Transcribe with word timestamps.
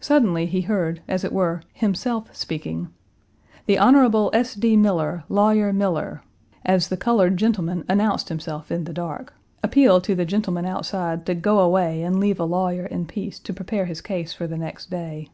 Suddenly 0.00 0.44
he 0.44 0.60
heard, 0.60 1.00
as 1.08 1.24
it 1.24 1.32
were, 1.32 1.62
himself 1.72 2.28
speaking, 2.36 2.88
"the 3.64 3.78
Hon. 3.78 4.28
S. 4.34 4.54
D. 4.54 4.76
Miller 4.76 5.24
Lawyer 5.30 5.72
Miller," 5.72 6.20
as 6.62 6.88
the 6.88 6.96
colored 6.98 7.38
gentleman 7.38 7.82
announced 7.88 8.28
himself 8.28 8.70
in 8.70 8.84
the 8.84 8.92
dark 8.92 9.32
appeal 9.62 9.98
to 10.02 10.14
the 10.14 10.26
gentlemen 10.26 10.66
Page 10.66 10.72
226 10.72 10.94
outside 10.94 11.24
to 11.32 11.40
go 11.40 11.60
away 11.60 12.02
and 12.02 12.20
leave 12.20 12.38
a 12.38 12.44
lawyer 12.44 12.84
in 12.84 13.06
peace 13.06 13.38
to 13.38 13.54
prepare 13.54 13.86
his 13.86 14.02
case 14.02 14.34
for 14.34 14.46
the 14.46 14.58
next 14.58 14.90
day. 14.90 15.30